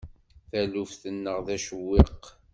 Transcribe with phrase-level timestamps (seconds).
[0.49, 2.23] Taluft-nneɣ d acewwiq.